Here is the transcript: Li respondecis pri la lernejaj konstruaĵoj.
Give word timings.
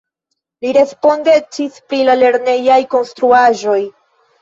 Li 0.65 0.71
respondecis 0.77 1.79
pri 1.93 2.01
la 2.09 2.19
lernejaj 2.25 2.81
konstruaĵoj. 2.97 3.81